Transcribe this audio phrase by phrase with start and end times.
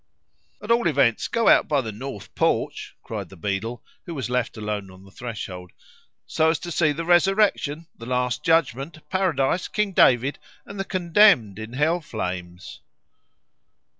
[0.63, 4.57] "At all events, go out by the north porch," cried the beadle, who was left
[4.57, 5.73] alone on the threshold,
[6.25, 11.59] "so as to see the Resurrection, the Last Judgment, Paradise, King David, and the Condemned
[11.59, 12.79] in Hell flames."